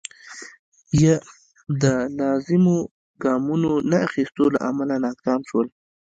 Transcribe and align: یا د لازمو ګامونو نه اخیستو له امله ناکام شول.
یا 1.03 1.15
د 1.81 1.83
لازمو 2.19 2.77
ګامونو 3.23 3.71
نه 3.89 3.97
اخیستو 4.07 4.43
له 4.53 4.59
امله 4.69 4.95
ناکام 5.05 5.39
شول. 5.49 5.67